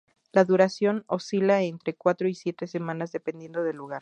La 0.31 0.45
duración 0.45 1.03
oscila 1.05 1.61
entre 1.61 1.93
cuatro 1.93 2.27
y 2.27 2.33
siete 2.33 2.65
semanas, 2.65 3.11
dependiendo 3.11 3.63
del 3.63 3.75
lugar. 3.77 3.99